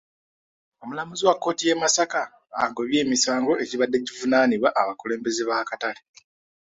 [0.81, 2.21] Omulamuzi wa kkooti y'e Masaka
[2.63, 6.01] agobye emisango egibadde givunaanibwa abakulembeze b'akatale.